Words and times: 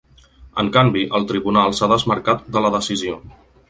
En 0.63 0.71
canvi, 0.77 1.03
el 1.19 1.29
tribunal 1.33 1.79
s’ha 1.81 1.93
desmarcat 1.95 2.53
de 2.57 2.67
la 2.69 2.77
decisió. 2.81 3.25